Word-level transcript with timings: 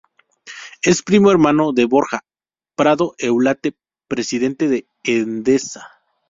Es 0.81 1.03
primo 1.03 1.29
hermano 1.29 1.73
de 1.73 1.85
Borja 1.85 2.21
Prado 2.75 3.13
Eulate, 3.19 3.75
presidente 4.07 4.67
de 4.67 4.87
Endesa. 5.03 5.87